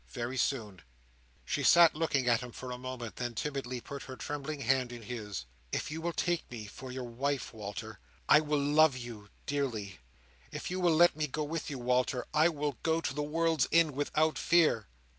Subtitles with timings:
[0.09, 0.81] "Very soon."
[1.45, 5.03] She sat looking at him for a moment; then timidly put her trembling hand in
[5.03, 5.45] his.
[5.71, 9.99] "If you will take me for your wife, Walter, I will love you dearly.
[10.51, 13.67] If you will let me go with you, Walter, I will go to the world's
[13.71, 14.87] end without fear.